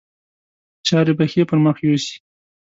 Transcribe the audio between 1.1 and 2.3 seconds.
به ښې پر مخ یوسي.